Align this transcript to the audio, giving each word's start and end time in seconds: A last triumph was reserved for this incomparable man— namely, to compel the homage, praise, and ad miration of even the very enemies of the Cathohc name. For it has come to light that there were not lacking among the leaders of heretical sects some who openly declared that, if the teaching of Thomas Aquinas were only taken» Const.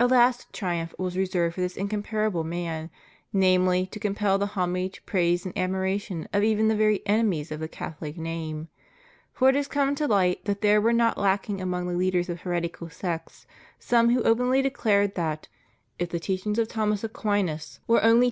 A 0.00 0.08
last 0.08 0.52
triumph 0.52 0.96
was 0.98 1.16
reserved 1.16 1.54
for 1.54 1.60
this 1.60 1.76
incomparable 1.76 2.42
man— 2.42 2.90
namely, 3.48 3.86
to 3.92 4.00
compel 4.00 4.36
the 4.36 4.48
homage, 4.58 5.00
praise, 5.06 5.46
and 5.46 5.56
ad 5.56 5.70
miration 5.70 6.26
of 6.32 6.42
even 6.42 6.66
the 6.66 6.74
very 6.74 7.06
enemies 7.06 7.52
of 7.52 7.60
the 7.60 7.68
Cathohc 7.68 8.16
name. 8.16 8.66
For 9.32 9.48
it 9.48 9.54
has 9.54 9.68
come 9.68 9.94
to 9.94 10.08
light 10.08 10.44
that 10.46 10.60
there 10.62 10.80
were 10.80 10.92
not 10.92 11.18
lacking 11.18 11.60
among 11.60 11.86
the 11.86 11.94
leaders 11.94 12.28
of 12.28 12.40
heretical 12.40 12.88
sects 12.90 13.46
some 13.78 14.10
who 14.10 14.24
openly 14.24 14.60
declared 14.60 15.14
that, 15.14 15.46
if 16.00 16.08
the 16.08 16.18
teaching 16.18 16.58
of 16.58 16.66
Thomas 16.66 17.04
Aquinas 17.04 17.78
were 17.86 17.98
only 18.02 18.08
taken» 18.08 18.18
Const. 18.18 18.28